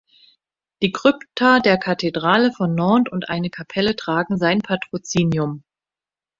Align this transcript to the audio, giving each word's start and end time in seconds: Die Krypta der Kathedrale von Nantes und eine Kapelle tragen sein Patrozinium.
Die 0.81 0.91
Krypta 0.91 1.59
der 1.59 1.77
Kathedrale 1.77 2.51
von 2.53 2.73
Nantes 2.73 3.11
und 3.11 3.29
eine 3.29 3.51
Kapelle 3.51 3.95
tragen 3.95 4.35
sein 4.39 4.57
Patrozinium. 4.63 5.63